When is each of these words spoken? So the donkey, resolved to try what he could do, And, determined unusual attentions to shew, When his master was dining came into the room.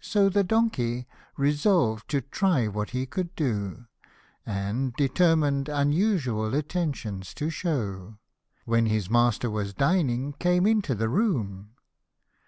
So 0.00 0.28
the 0.28 0.42
donkey, 0.42 1.06
resolved 1.36 2.08
to 2.10 2.20
try 2.20 2.66
what 2.66 2.90
he 2.90 3.06
could 3.06 3.36
do, 3.36 3.86
And, 4.44 4.92
determined 4.94 5.68
unusual 5.68 6.56
attentions 6.56 7.32
to 7.34 7.50
shew, 7.50 8.18
When 8.64 8.86
his 8.86 9.08
master 9.08 9.48
was 9.48 9.72
dining 9.72 10.32
came 10.32 10.66
into 10.66 10.96
the 10.96 11.08
room. 11.08 11.76